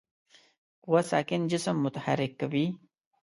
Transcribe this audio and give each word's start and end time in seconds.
قوه 0.83 1.01
ساکن 1.11 1.41
جسم 1.51 1.75
متحرک 1.85 2.31
کوي. 2.39 2.65